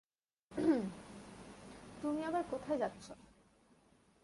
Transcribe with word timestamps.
তুমি 2.01 2.21
আবার 2.23 2.43
কোথায় 2.51 2.77
যাচ্ছো? 2.77 3.13